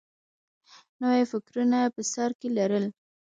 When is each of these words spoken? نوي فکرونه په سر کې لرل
نوي 1.01 1.23
فکرونه 1.31 1.79
په 1.95 2.01
سر 2.13 2.29
کې 2.39 2.47
لرل 2.57 2.85